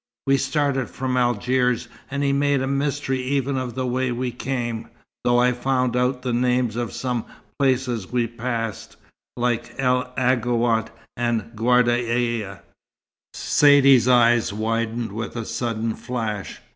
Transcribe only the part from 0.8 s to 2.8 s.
from Algiers, and he made a